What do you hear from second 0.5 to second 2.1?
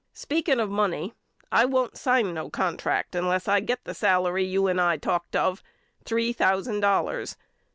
of money I won't